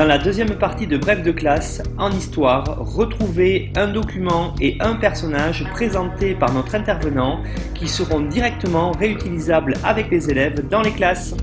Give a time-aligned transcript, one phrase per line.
[0.00, 4.94] Dans la deuxième partie de Bref de classe, en histoire, retrouvez un document et un
[4.94, 7.40] personnage présentés par notre intervenant
[7.74, 11.34] qui seront directement réutilisables avec les élèves dans les classes.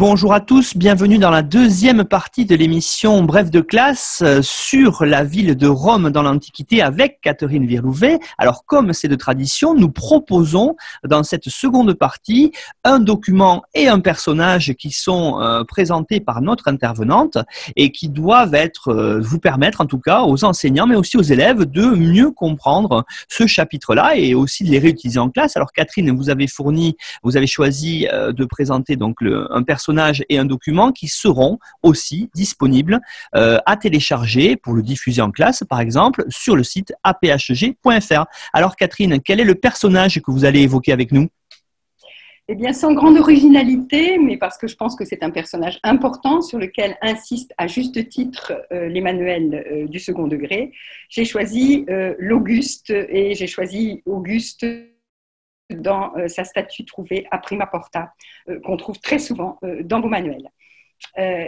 [0.00, 5.04] Bonjour à tous, bienvenue dans la deuxième partie de l'émission Bref de classe euh, sur
[5.04, 8.18] la ville de Rome dans l'Antiquité avec Catherine Virlouvet.
[8.38, 10.74] Alors comme c'est de tradition, nous proposons
[11.06, 12.50] dans cette seconde partie
[12.82, 17.36] un document et un personnage qui sont euh, présentés par notre intervenante
[17.76, 21.22] et qui doivent être, euh, vous permettre en tout cas aux enseignants mais aussi aux
[21.22, 25.58] élèves de mieux comprendre ce chapitre-là et aussi de les réutiliser en classe.
[25.58, 29.89] Alors Catherine, vous avez fourni, vous avez choisi de présenter donc un personnage
[30.28, 33.00] et un document qui seront aussi disponibles
[33.34, 38.24] euh, à télécharger pour le diffuser en classe, par exemple, sur le site aphg.fr.
[38.52, 41.28] Alors Catherine, quel est le personnage que vous allez évoquer avec nous?
[42.52, 46.42] Eh bien, sans grande originalité, mais parce que je pense que c'est un personnage important
[46.42, 50.72] sur lequel insiste à juste titre euh, les manuels euh, du second degré,
[51.08, 51.86] j'ai choisi
[52.18, 54.66] l'Auguste et j'ai choisi Auguste
[55.74, 58.12] dans euh, sa statue trouvée à Prima Porta,
[58.48, 60.50] euh, qu'on trouve très souvent euh, dans vos manuels.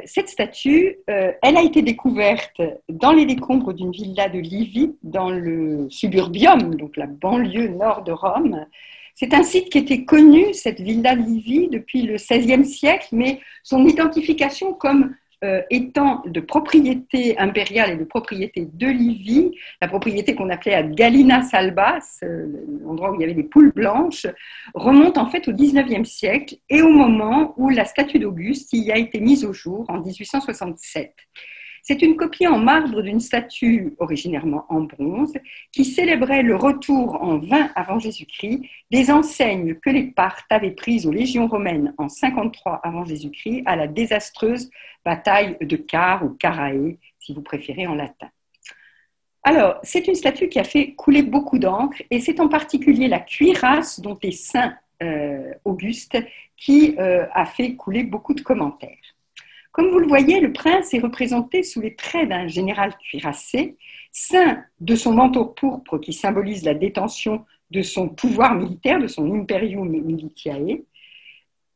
[0.07, 5.89] cette statue, elle a été découverte dans les décombres d'une villa de Livy, dans le
[5.91, 8.67] suburbium, donc la banlieue nord de Rome.
[9.15, 13.87] C'est un site qui était connu, cette villa Livy, depuis le XVIe siècle, mais son
[13.87, 20.51] identification comme euh, étant de propriété impériale et de propriété de Livy, la propriété qu'on
[20.51, 22.47] appelait à Galina Salbas, euh,
[22.85, 24.27] l'endroit où il y avait des poules blanches,
[24.75, 28.99] remonte en fait au XIXe siècle et au moment où la statue d'Auguste y a
[28.99, 31.13] été mise au jour en 1867.
[31.85, 35.35] C'est une copie en marbre d'une statue originairement en bronze
[35.73, 38.63] qui célébrait le retour en 20 avant Jésus-Christ
[38.93, 43.75] des enseignes que les Parthes avaient prises aux légions romaines en 53 avant Jésus-Christ à
[43.75, 44.71] la désastreuse
[45.05, 48.29] bataille de Car ou Carae, si vous préférez en latin.
[49.43, 53.19] Alors, c'est une statue qui a fait couler beaucoup d'encre et c'est en particulier la
[53.19, 56.17] cuirasse dont est saint euh, Auguste
[56.57, 59.02] qui euh, a fait couler beaucoup de commentaires.
[59.73, 63.77] Comme vous le voyez, le prince est représenté sous les traits d'un général cuirassé,
[64.11, 69.33] ceint de son manteau pourpre qui symbolise la détention de son pouvoir militaire, de son
[69.35, 70.83] imperium militiae.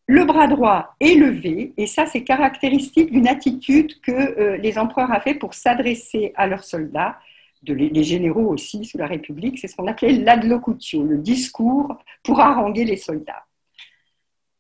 [0.07, 5.11] Le bras droit est levé, et ça c'est caractéristique d'une attitude que euh, les empereurs
[5.11, 7.19] avaient pour s'adresser à leurs soldats,
[7.63, 12.41] de les, généraux aussi sous la République, c'est ce qu'on appelait l'adlocutio, le discours pour
[12.41, 13.45] haranguer les soldats.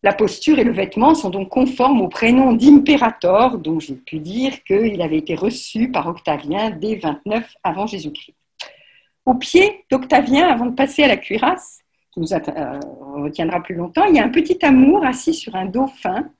[0.02, 4.62] La posture et le vêtement sont donc conformes au prénom d'impérator, dont j'ai pu dire
[4.64, 8.36] qu'il avait été reçu par Octavien dès 29 avant Jésus-Christ.
[9.24, 11.80] Au pied d'Octavien, avant de passer à la cuirasse,
[12.12, 12.80] qui nous euh,
[13.16, 16.30] retiendra plus longtemps, il y a un petit amour assis sur un dauphin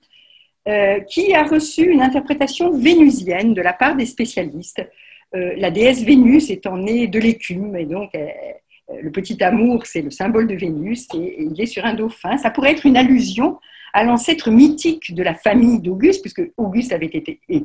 [0.69, 4.83] euh, qui a reçu une interprétation vénusienne de la part des spécialistes.
[5.37, 8.27] Euh, la déesse Vénus étant née de l'écume et donc euh,
[8.89, 12.37] le petit amour, c'est le symbole de Vénus et, il est sur un dauphin.
[12.37, 13.59] Ça pourrait être une allusion
[13.93, 17.61] à l'ancêtre mythique de la famille d'Auguste, puisque Auguste avait été euh,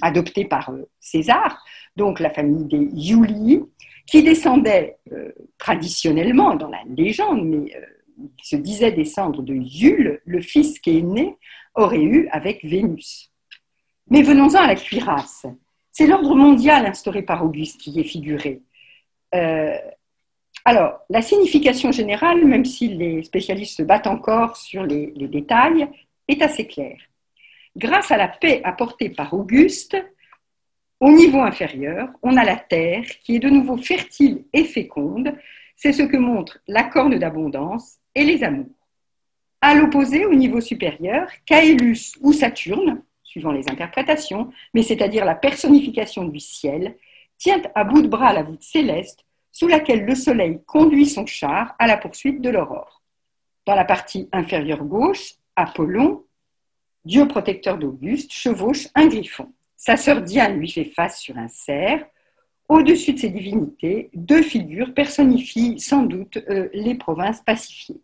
[0.00, 1.64] adopté par euh, César,
[1.96, 3.62] donc la famille des Iulii,
[4.06, 4.98] qui descendait
[5.58, 7.72] traditionnellement dans la légende, mais
[8.38, 11.36] qui se disait descendre de Iule, le fils qui est né
[11.74, 13.32] aurait eu avec Vénus.
[14.08, 15.46] Mais venons-en à la cuirasse.
[15.92, 18.62] C'est l'ordre mondial instauré par Auguste qui est figuré.
[20.64, 25.88] Alors, la signification générale, même si les spécialistes se battent encore sur les, détails,
[26.28, 26.98] est assez claire.
[27.76, 29.96] Grâce à la paix apportée par Auguste,
[30.98, 35.36] au niveau inférieur, on a la terre qui est de nouveau fertile et féconde.
[35.76, 38.66] C'est ce que montrent la corne d'abondance et les amours.
[39.60, 46.24] À l'opposé, au niveau supérieur, Caélus ou Saturne, suivant les interprétations, mais c'est-à-dire la personnification
[46.24, 46.96] du ciel,
[47.36, 49.25] tient à bout de bras la voûte céleste
[49.56, 53.02] sous laquelle le Soleil conduit son char à la poursuite de l'aurore.
[53.64, 56.26] Dans la partie inférieure gauche, Apollon,
[57.06, 59.50] dieu protecteur d'Auguste, chevauche un griffon.
[59.74, 62.04] Sa sœur Diane lui fait face sur un cerf.
[62.68, 68.02] Au-dessus de ces divinités, deux figures personnifient sans doute euh, les provinces pacifiées.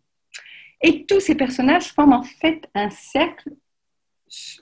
[0.80, 3.50] Et tous ces personnages forment en fait un cercle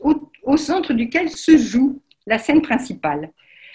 [0.00, 3.30] au, centre duquel se joue la scène principale,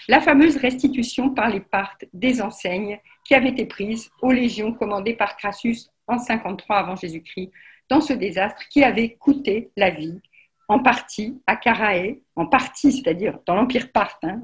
[0.07, 5.15] la fameuse restitution par les Parthes des enseignes qui avaient été prises aux légions commandées
[5.15, 7.51] par Crassus en 53 avant Jésus-Christ
[7.89, 10.19] dans ce désastre qui avait coûté la vie
[10.67, 14.41] en partie à Carae, en partie, c'est-à-dire dans l'Empire parthe, hein,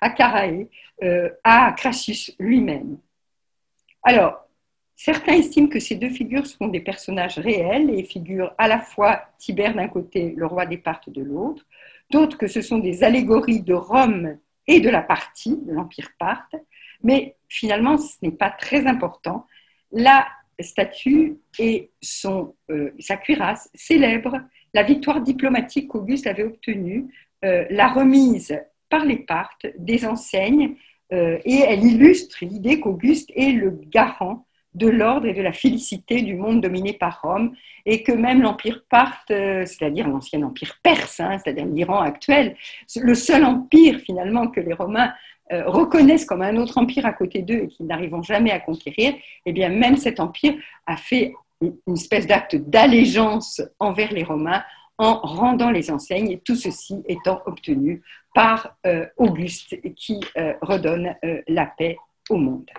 [0.00, 0.66] à Carae,
[1.02, 2.98] euh, à Crassus lui-même.
[4.02, 4.46] Alors,
[4.94, 9.22] certains estiment que ces deux figures sont des personnages réels et figurent à la fois
[9.38, 11.64] Tibère d'un côté, le roi des Parthes de l'autre,
[12.10, 14.36] d'autres que ce sont des allégories de Rome
[14.66, 16.56] et de la partie de l'Empire parthe,
[17.02, 19.46] mais finalement, ce n'est pas très important.
[19.90, 20.26] La
[20.60, 24.40] statue et son, euh, sa cuirasse célèbrent
[24.74, 27.12] la victoire diplomatique qu'Auguste avait obtenue,
[27.44, 28.56] euh, la remise
[28.88, 30.76] par les Parthes des enseignes,
[31.12, 36.22] euh, et elle illustre l'idée qu'Auguste est le garant de l'ordre et de la félicité
[36.22, 37.54] du monde dominé par Rome,
[37.84, 42.56] et que même l'empire parthe, euh, c'est-à-dire l'ancien empire perse, hein, c'est-à-dire l'Iran actuel,
[42.96, 45.12] le seul empire finalement que les Romains
[45.66, 49.12] reconnaissent comme un autre empire à côté d'eux et qu'ils n'arriveront jamais à conquérir,
[49.44, 50.54] eh bien même cet empire
[50.86, 54.62] a fait une espèce d'acte d'allégeance envers les Romains
[54.98, 58.02] en rendant les enseignes, et tout ceci étant obtenu
[58.34, 61.96] par euh, Auguste qui euh, redonne euh, la paix
[62.30, 62.70] au monde.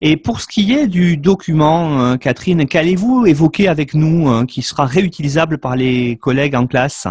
[0.00, 5.58] Et pour ce qui est du document, Catherine, qu'allez-vous évoquer avec nous qui sera réutilisable
[5.58, 7.08] par les collègues en classe?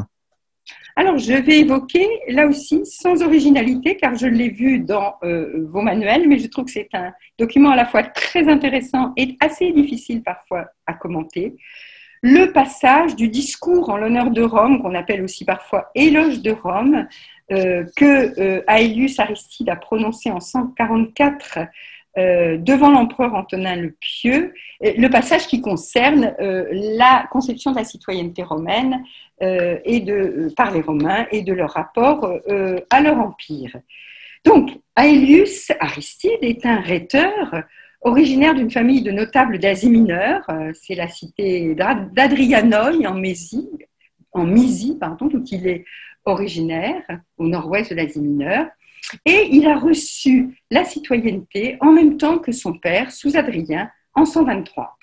[0.99, 5.83] Alors, je vais évoquer, là aussi, sans originalité, car je l'ai vu dans euh, vos
[5.83, 9.71] manuels, mais je trouve que c'est un document à la fois très intéressant et assez
[9.71, 11.55] difficile parfois à commenter.
[12.23, 17.07] Le passage du discours en l'honneur de Rome, qu'on appelle aussi parfois éloge de Rome,
[17.51, 21.59] euh, que euh, Aelius Aristide a prononcé en 144
[22.17, 27.83] euh, devant l'empereur Antonin le Pieux, le passage qui concerne euh, la conception de la
[27.83, 29.03] citoyenneté romaine
[29.43, 30.03] euh, et
[30.55, 32.31] par les Romains et de leur rapport
[32.89, 33.77] à leur empire.
[34.45, 37.63] Donc, Aelius Aristide est un rhéteur
[38.01, 43.69] originaire d'une famille de notables d'Asie mineure, c'est la cité d'Adrianoi en Mésie,
[44.31, 45.85] en Mysie, pardon, dont il est
[46.25, 47.03] originaire,
[47.37, 48.67] au nord-ouest de l'Asie mineure.
[49.25, 54.25] Et il a reçu la citoyenneté en même temps que son père, sous Adrien, en
[54.25, 54.97] 123.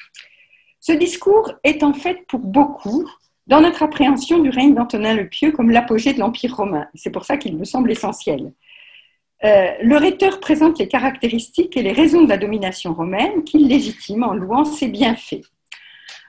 [0.81, 3.09] Ce discours est en fait pour beaucoup
[3.47, 6.87] dans notre appréhension du règne d'Antonin le Pieux comme l'apogée de l'Empire romain.
[6.95, 8.53] C'est pour ça qu'il me semble essentiel.
[9.45, 14.23] Euh, le rhéteur présente les caractéristiques et les raisons de la domination romaine qu'il légitime
[14.23, 15.43] en louant ses bienfaits.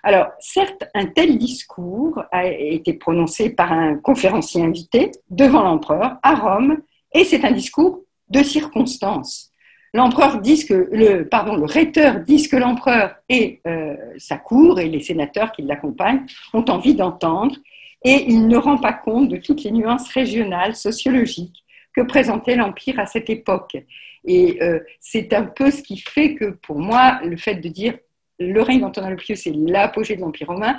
[0.04, 6.36] Alors, certes, un tel discours a été prononcé par un conférencier invité devant l'empereur à
[6.36, 6.82] Rome
[7.16, 9.52] et c'est un discours de circonstance.
[9.94, 14.90] L'empereur dit que le, pardon, le rhéteur dit que l'empereur et euh, sa cour et
[14.90, 17.56] les sénateurs qui l'accompagnent ont envie d'entendre,
[18.04, 21.64] et il ne rend pas compte de toutes les nuances régionales, sociologiques
[21.96, 23.78] que présentait l'empire à cette époque.
[24.26, 27.98] Et euh, c'est un peu ce qui fait que, pour moi, le fait de dire
[28.38, 30.78] le règne d'Antonin le Pieux, c'est l'apogée de l'empire romain,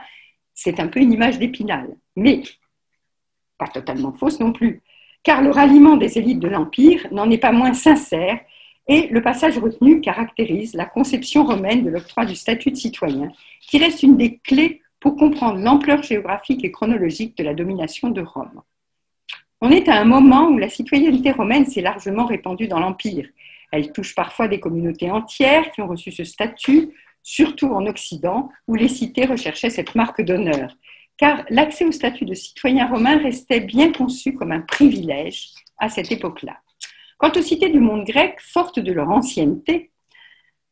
[0.53, 2.43] c'est un peu une image d'épinal, mais
[3.57, 4.83] pas totalement fausse non plus
[5.27, 8.39] car le ralliement des élites de l'Empire n'en est pas moins sincère
[8.87, 13.79] et le passage retenu caractérise la conception romaine de l'octroi du statut de citoyen, qui
[13.79, 18.63] reste une des clés pour comprendre l'ampleur géographique et chronologique de la domination de Rome.
[19.61, 23.27] On est à un moment où la citoyenneté romaine s'est largement répandue dans l'Empire.
[23.73, 26.91] Elle touche parfois des communautés entières qui ont reçu ce statut,
[27.25, 30.71] surtout en Occident, où les cités recherchaient cette marque d'honneur
[31.19, 36.13] car l'accès au statut de citoyen romain restait bien conçu comme un privilège à cette
[36.13, 36.59] époque-là.
[37.19, 39.91] Quant aux cités du monde grec, fortes de leur ancienneté,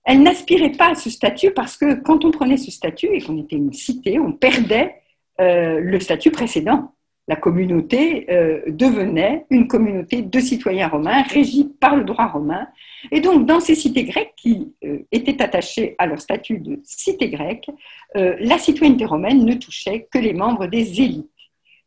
[0.04, 3.38] elles n'aspiraient pas à ce statut parce que quand on prenait ce statut et qu'on
[3.38, 5.00] était une cité, on perdait
[5.40, 6.94] euh, le statut précédent
[7.26, 12.66] la communauté euh, devenait une communauté de citoyens romains régie par le droit romain.
[13.10, 17.30] Et donc, dans ces cités grecques qui euh, étaient attachées à leur statut de cité
[17.30, 17.70] grecque,
[18.16, 21.30] euh, la citoyenneté romaine ne touchait que les membres des élites.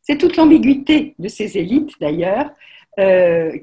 [0.02, 2.50] C'est toute l'ambiguïté de ces élites, d'ailleurs,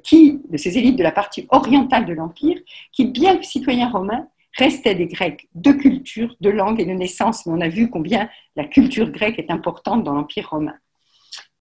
[0.03, 2.57] qui, de ces élites de la partie orientale de l'Empire,
[2.93, 7.45] qui, bien que citoyens romains, restaient des Grecs de culture, de langue et de naissance.
[7.45, 10.75] Mais on a vu combien la culture grecque est importante dans l'Empire romain.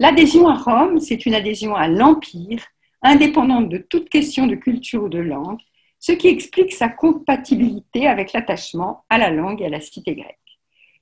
[0.00, 2.64] L'adhésion à Rome, c'est une adhésion à l'Empire,
[3.02, 5.60] indépendante de toute question de culture ou de langue,
[6.00, 10.38] ce qui explique sa compatibilité avec l'attachement à la langue et à la cité grecque.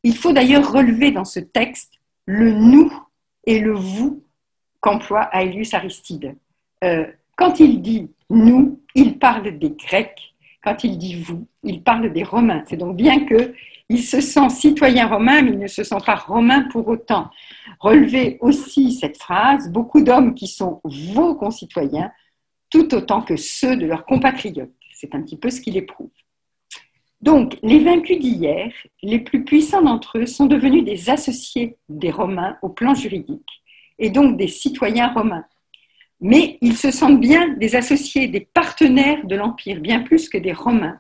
[0.03, 1.95] Il faut d'ailleurs relever dans ce texte
[2.27, 2.93] le nous
[3.47, 4.23] et le vous
[4.81, 6.37] qu'emploie Aelius Aristide.
[6.85, 7.07] Euh,
[7.37, 10.32] quand il dit nous, il parle des Grecs
[10.63, 12.63] Quand il dit vous, il parle des Romains.
[12.69, 16.69] C'est donc bien qu'il se sent citoyen romain, mais il ne se sent pas romain
[16.71, 17.31] pour autant.
[17.81, 22.13] Relevez aussi cette phrase, beaucoup d'hommes qui sont vos concitoyens,
[22.71, 24.73] tout autant que ceux de leurs compatriotes.
[24.93, 26.11] C'est un petit peu ce qu'il éprouve.
[27.21, 32.57] Donc, les vaincus d'hier, les plus puissants d'entre eux, sont devenus des associés des Romains
[32.63, 33.63] au plan juridique,
[33.99, 35.45] et donc des citoyens romains
[36.23, 40.53] mais ils se sentent bien des associés, des partenaires de l'Empire, bien plus que des
[40.53, 40.99] Romains.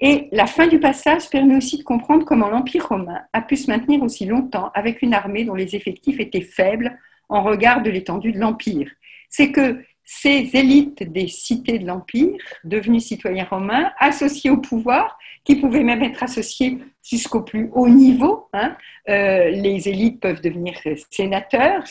[0.00, 3.70] Et la fin du passage permet aussi de comprendre comment l'Empire romain a pu se
[3.70, 8.32] maintenir aussi longtemps avec une armée dont les effectifs étaient faibles en regard de l'étendue
[8.32, 8.90] de l'Empire.
[9.28, 15.56] C'est que ces élites des cités de l'Empire, devenues citoyens romains, associés au pouvoir, qui
[15.56, 18.48] pouvaient même être associés jusqu'au plus haut niveau.
[18.52, 18.76] Hein,
[19.08, 20.74] euh, les élites peuvent devenir
[21.10, 21.84] sénateurs,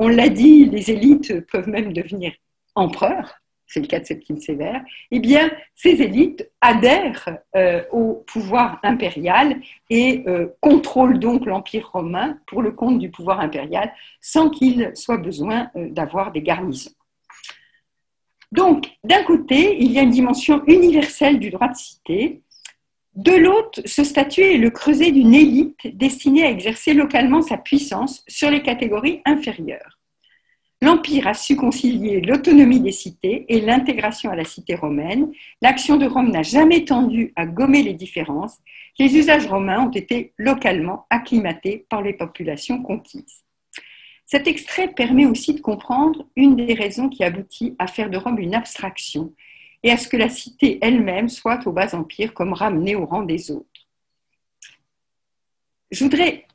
[0.00, 2.32] on l'a dit, les élites peuvent même devenir
[2.74, 3.34] empereurs,
[3.66, 9.60] c'est le cas de Septime Sévère, eh bien, ces élites adhèrent euh, au pouvoir impérial
[9.90, 13.92] et euh, contrôlent donc l'Empire romain pour le compte du pouvoir impérial
[14.22, 16.92] sans qu'il soit besoin euh, d'avoir des garnisons.
[18.52, 22.40] Donc, d'un côté, il y a une dimension universelle du droit de cité,
[23.20, 28.24] de l'autre, ce statut est le creuset d'une élite destinée à exercer localement sa puissance
[28.26, 29.98] sur les catégories inférieures.
[30.80, 35.30] L'Empire a su concilier l'autonomie des cités et l'intégration à la cité romaine.
[35.60, 38.56] L'action de Rome n'a jamais tendu à gommer les différences.
[38.98, 43.44] Les usages romains ont été localement acclimatés par les populations conquises.
[44.24, 48.38] Cet extrait permet aussi de comprendre une des raisons qui aboutit à faire de Rome
[48.38, 49.34] une abstraction
[49.82, 53.22] et à ce que la cité elle-même soit au bas empire comme ramenée au rang
[53.22, 53.66] des autres.
[55.90, 56.46] Je voudrais,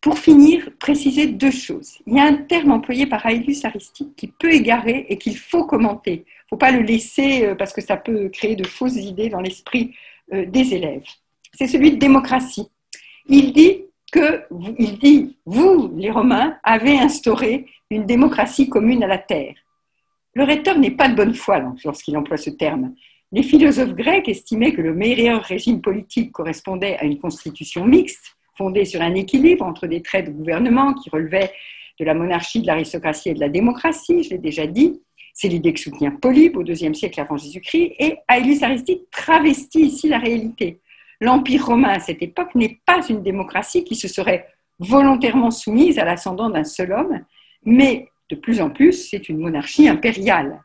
[0.00, 1.98] pour finir, préciser deux choses.
[2.06, 5.64] Il y a un terme employé par Aelius Aristique qui peut égarer et qu'il faut
[5.64, 6.12] commenter.
[6.14, 9.28] Il ne faut pas le laisser euh, parce que ça peut créer de fausses idées
[9.28, 9.94] dans l'esprit
[10.32, 11.04] euh, des élèves.
[11.54, 12.66] C'est celui de démocratie.
[13.26, 14.42] Il dit que,
[14.78, 19.54] il dit, vous, les Romains, avez instauré une démocratie commune à la terre.
[20.34, 22.94] Le rhéteur n'est pas de bonne foi lorsqu'il emploie ce terme.
[23.32, 28.84] Les philosophes grecs estimaient que le meilleur régime politique correspondait à une constitution mixte, fondée
[28.84, 31.50] sur un équilibre entre des traits de gouvernement qui relevaient
[31.98, 35.00] de la monarchie, de l'aristocratie et de la démocratie, je l'ai déjà dit.
[35.34, 40.08] C'est l'idée que soutient Polybe au IIe siècle avant Jésus-Christ, et Aelius Aristique travestit ici
[40.08, 40.80] la réalité.
[41.20, 44.46] L'Empire romain à cette époque n'est pas une démocratie qui se serait
[44.78, 47.20] volontairement soumise à l'ascendant d'un seul homme,
[47.64, 50.62] mais de plus en plus, c'est une monarchie impériale.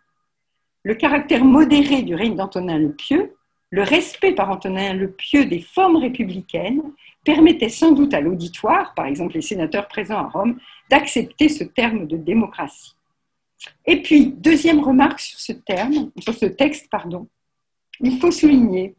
[0.84, 3.36] Le caractère modéré du règne d'Antonin le Pieux,
[3.72, 6.82] le respect par Antonin le Pieux des formes républicaines,
[7.26, 10.58] permettait sans doute à l'auditoire, par exemple les sénateurs présents à Rome,
[10.90, 12.96] d'accepter ce terme de démocratie.
[13.86, 17.28] Et puis, deuxième remarque sur ce texte, pardon,
[18.00, 18.96] il faut souligner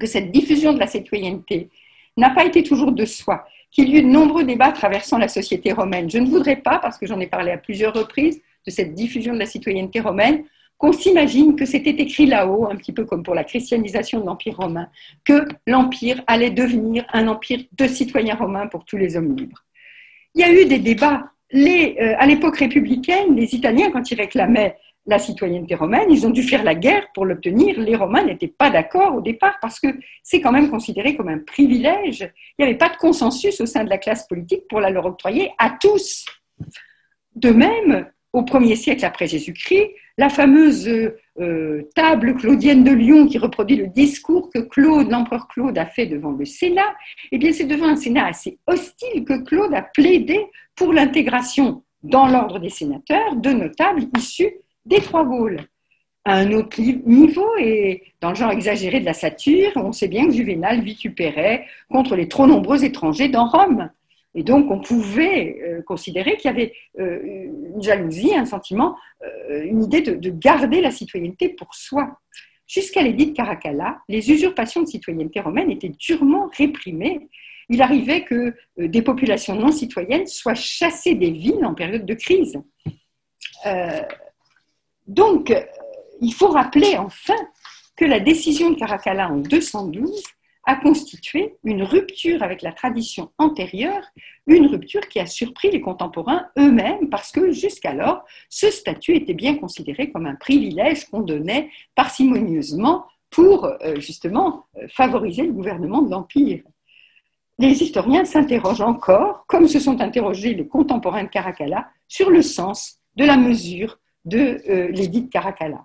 [0.00, 1.68] que cette diffusion de la citoyenneté
[2.16, 5.72] n'a pas été toujours de soi qu'il y eut de nombreux débats traversant la société
[5.72, 6.08] romaine.
[6.08, 9.34] Je ne voudrais pas, parce que j'en ai parlé à plusieurs reprises, de cette diffusion
[9.34, 10.44] de la citoyenneté romaine,
[10.78, 14.56] qu'on s'imagine que c'était écrit là-haut, un petit peu comme pour la christianisation de l'Empire
[14.56, 14.88] romain,
[15.24, 19.64] que l'Empire allait devenir un empire de citoyens romains pour tous les hommes libres.
[20.34, 21.28] Il y a eu des débats.
[21.54, 24.76] Euh, à l'époque républicaine, les Italiens, quand ils réclamaient
[25.06, 27.78] la citoyenneté romaine, ils ont dû faire la guerre pour l'obtenir.
[27.80, 29.88] Les Romains n'étaient pas d'accord au départ parce que
[30.22, 32.30] c'est quand même considéré comme un privilège.
[32.56, 35.06] Il n'y avait pas de consensus au sein de la classe politique pour la leur
[35.06, 36.24] octroyer à tous.
[37.34, 40.88] De même, au premier siècle après Jésus-Christ, la fameuse
[41.40, 46.06] euh, table claudienne de Lyon qui reproduit le discours que Claude, l'empereur Claude, a fait
[46.06, 46.94] devant le Sénat,
[47.32, 52.26] eh bien c'est devant un Sénat assez hostile que Claude a plaidé pour l'intégration dans
[52.26, 54.52] l'ordre des sénateurs de notables issus
[54.86, 55.60] des trois Gaules.
[56.24, 60.26] À un autre niveau, et dans le genre exagéré de la satire, on sait bien
[60.26, 63.90] que Juvénal vitupérait contre les trop nombreux étrangers dans Rome.
[64.34, 67.20] Et donc, on pouvait euh, considérer qu'il y avait euh,
[67.74, 72.18] une jalousie, un sentiment, euh, une idée de, garder la citoyenneté pour soi.
[72.66, 77.28] Jusqu'à l'édit de Caracalla, les usurpations de citoyenneté romaine étaient durement réprimées.
[77.68, 82.58] Il arrivait que des populations non citoyennes soient chassées des villes en période de crise.
[85.06, 85.62] Donc, euh,
[86.20, 87.36] il faut rappeler enfin
[87.96, 90.22] que la décision de Caracalla en 212
[90.64, 94.04] a constitué une rupture avec la tradition antérieure,
[94.46, 99.56] une rupture qui a surpris les contemporains eux-mêmes parce que jusqu'alors, ce statut était bien
[99.56, 106.10] considéré comme un privilège qu'on donnait parcimonieusement pour euh, justement euh, favoriser le gouvernement de
[106.10, 106.62] l'Empire.
[107.58, 112.98] Les historiens s'interrogent encore, comme se sont interrogés les contemporains de Caracalla, sur le sens
[113.16, 115.84] de la mesure de euh, l'édit de Caracalla.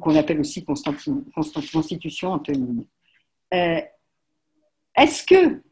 [0.00, 2.84] qu'on appelle aussi Constitution Antonine.
[3.52, 3.80] Euh,
[4.96, 5.62] est-ce que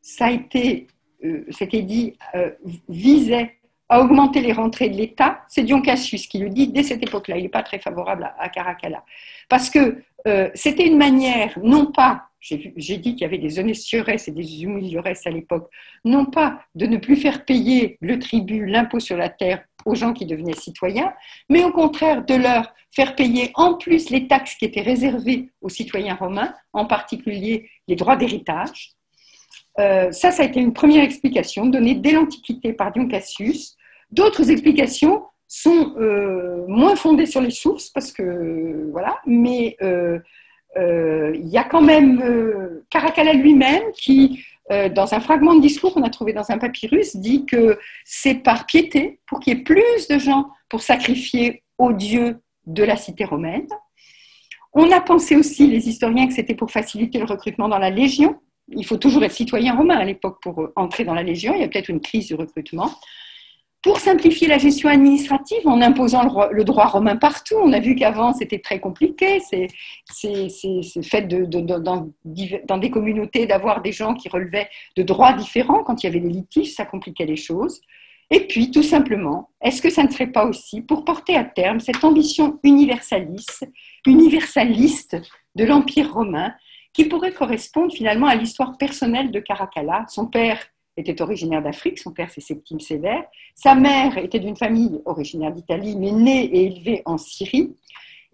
[0.00, 0.86] ça a été,
[1.24, 2.50] euh, c'était dit, euh,
[2.88, 3.58] visait
[3.88, 5.44] à augmenter les rentrées de l'État?
[5.48, 7.38] C'est Dion Cassius qui le dit dès cette époque-là.
[7.38, 9.04] Il n'est pas très favorable à, Caracalla.
[9.48, 10.02] Parce que
[10.54, 15.26] c'était une manière, non pas j'ai dit qu'il y avait des honestieresses et des humilieresses
[15.26, 15.70] à l'époque,
[16.04, 20.12] non pas de ne plus faire payer le tribut, l'impôt sur la terre aux gens
[20.12, 21.12] qui devenaient citoyens,
[21.48, 25.68] mais au contraire de leur faire payer en plus les taxes qui étaient réservées aux
[25.68, 28.92] citoyens romains, en particulier les droits d'héritage.
[29.80, 33.76] Euh, ça, ça a été une première explication donnée dès l'Antiquité par Dion Cassius.
[34.10, 40.18] D'autres explications sont euh, moins fondées sur les sources, parce que voilà, mais euh,
[40.76, 46.02] il y a quand même Caracalla lui-même qui euh, dans un fragment de discours qu'on
[46.02, 50.08] a trouvé dans un papyrus, dit que c'est par piété, pour qu'il y ait plus
[50.08, 53.68] de gens pour sacrifier aux dieux de la cité romaine.
[54.72, 58.40] On a pensé aussi, les historiens, que c'était pour faciliter le recrutement dans la Légion.
[58.68, 61.54] Il faut toujours être citoyen romain à l'époque pour entrer dans la Légion.
[61.54, 62.90] Il y a peut-être une crise du recrutement
[63.84, 67.56] pour simplifier la gestion administrative en imposant le, droit romain partout.
[67.62, 69.40] On a vu qu'avant, c'était très compliqué.
[69.40, 69.68] C'est
[71.02, 72.08] fait de, dans,
[72.66, 75.84] dans, des communautés d'avoir des gens qui relevaient de droits différents.
[75.84, 77.82] Quand il y avait des litiges, ça compliquait les choses.
[78.30, 81.78] Et puis, tout simplement, est-ce que ça ne serait pas aussi pour porter à terme
[81.78, 83.68] cette ambition universaliste,
[84.06, 85.18] universaliste
[85.56, 86.54] de l'Empire romain,
[86.94, 90.58] qui pourrait correspondre finalement à l'histoire personnelle de Caracalla, son père
[90.96, 93.24] était originaire d'Afrique, son père c'est Septime Sévère.
[93.54, 97.74] Sa mère était d'une famille originaire d'Italie, mais née et élevée en Syrie.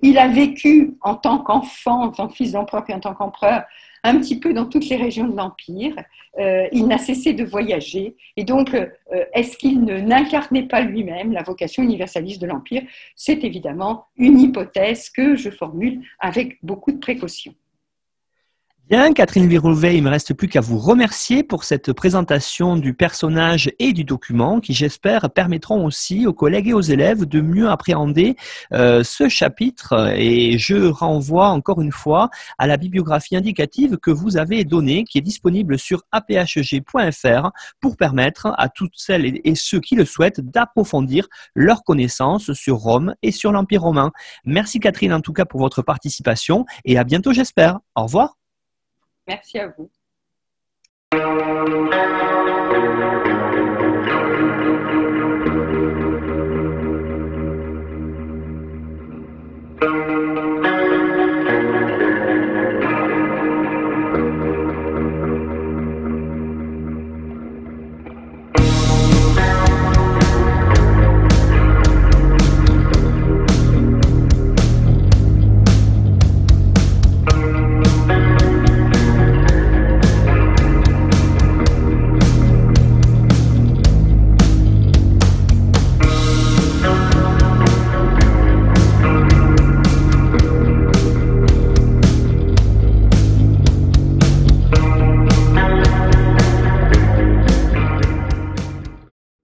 [0.03, 3.65] Il a vécu en tant qu'enfant, en tant que fils d'empereur et en tant qu'empereur,
[4.03, 5.95] un petit peu dans toutes les régions de l'Empire.
[6.39, 8.17] Euh, il n'a cessé de voyager.
[8.37, 8.87] Et donc, euh,
[9.35, 12.83] est-ce qu'il n'incarnait pas lui-même la vocation universaliste de l'Empire?
[13.15, 17.55] C'est évidemment une hypothèse que je formule avec beaucoup de précaution.
[18.91, 22.93] Bien, Catherine Virouvet, il ne me reste plus qu'à vous remercier pour cette présentation du
[22.93, 27.69] personnage et du document qui, j'espère, permettront aussi aux collègues et aux élèves de mieux
[27.69, 28.35] appréhender
[28.73, 30.13] euh, ce chapitre.
[30.17, 35.19] Et je renvoie encore une fois à la bibliographie indicative que vous avez donnée, qui
[35.19, 37.51] est disponible sur aphg.fr
[37.81, 43.15] pour permettre à toutes celles et ceux qui le souhaitent d'approfondir leurs connaissances sur Rome
[43.23, 44.11] et sur l'Empire romain.
[44.45, 47.79] Merci Catherine en tout cas pour votre participation et à bientôt j'espère.
[47.95, 48.40] Au revoir.
[49.31, 49.89] Merci à vous.